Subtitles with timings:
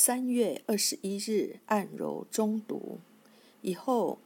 [0.00, 3.00] 三月二十一日按揉中毒，
[3.62, 4.20] 以后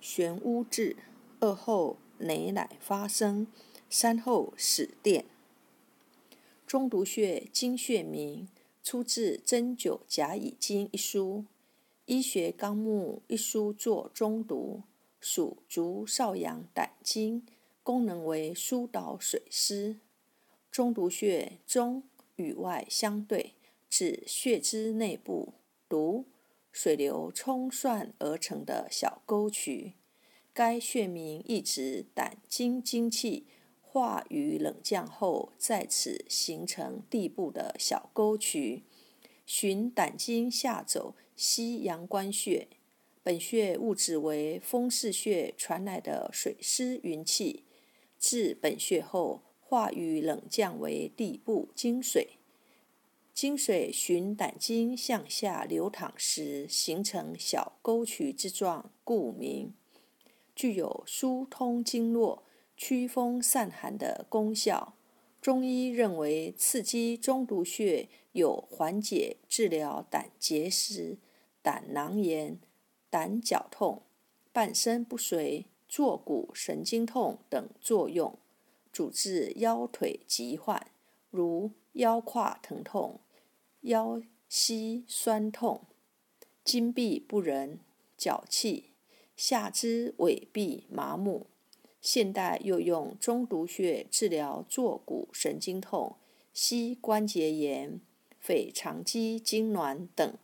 [0.00, 0.96] 玄乌至，
[1.38, 3.46] 二后馁乃发生，
[3.88, 5.24] 三后始电。
[6.66, 8.48] 中毒穴经穴名，
[8.82, 11.44] 出自《针灸甲乙经》一书，
[12.06, 14.82] 《医学纲目》一书作中毒，
[15.20, 17.46] 属足少阳胆经，
[17.84, 20.00] 功能为疏导水湿。
[20.68, 22.02] 中毒穴中
[22.34, 23.54] 与外相对。
[23.92, 25.52] 指血之内部，
[25.86, 26.24] 如
[26.70, 29.92] 水流冲涮而成的小沟渠。
[30.54, 33.44] 该穴名意指胆经精气
[33.82, 38.84] 化于冷降后，在此形成地部的小沟渠。
[39.44, 42.68] 循胆经下走，吸阳关穴。
[43.22, 47.64] 本穴物质为风市穴传来的水湿云气，
[48.18, 52.38] 至本穴后化于冷降为地部精水。
[53.34, 59.72] 经水循胆经向下流淌时，形成小沟渠之状，故名。
[60.54, 62.44] 具有疏通经络、
[62.76, 64.94] 驱风散寒的功效。
[65.40, 71.16] 中医认为，刺激中毒穴有缓解、治疗胆结石、
[71.62, 72.60] 胆囊炎、
[73.08, 74.02] 胆绞痛、
[74.52, 78.38] 半身不遂、坐骨神经痛等作用，
[78.92, 80.86] 主治腰腿疾患，
[81.30, 83.20] 如腰胯疼痛。
[83.82, 85.86] 腰膝酸痛、
[86.64, 87.80] 筋痹不仁、
[88.16, 88.90] 脚气、
[89.36, 91.48] 下肢痿痹麻木。
[92.00, 96.16] 现代又用中毒穴治疗坐骨神经痛、
[96.52, 98.00] 膝关节炎、
[98.38, 100.34] 腓肠肌痉挛等，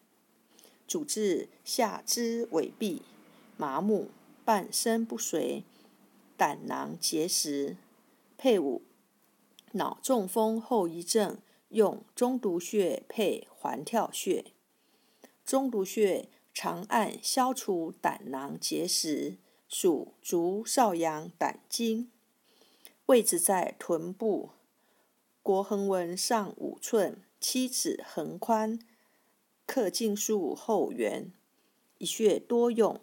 [0.86, 3.00] 主治下肢痿痹
[3.56, 4.08] 麻木、
[4.44, 5.62] 半身不遂、
[6.36, 7.76] 胆囊结石。
[8.36, 8.82] 配伍
[9.72, 11.38] 脑中风后遗症。
[11.70, 14.52] 用中毒穴配环跳穴，
[15.44, 19.36] 中毒穴长按消除胆囊结石，
[19.68, 22.10] 属足少阳胆经，
[23.04, 24.52] 位置在臀部，
[25.42, 28.78] 国横纹上五寸，七指横宽，
[29.66, 31.30] 刻茎数后缘。
[31.98, 32.98] 一穴多用：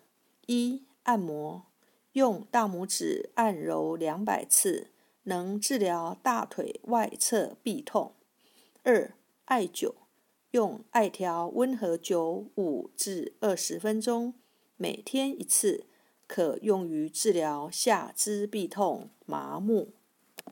[0.48, 1.68] 一、按摩，
[2.14, 4.88] 用大拇指按揉两百次，
[5.26, 8.16] 能治疗大腿外侧痹痛。
[8.82, 9.14] 二、
[9.46, 9.94] 艾灸，
[10.52, 14.34] 用艾条温和灸五至二十分钟，
[14.78, 15.86] 每天一次，
[16.26, 19.94] 可用于治疗下肢痹痛、麻木。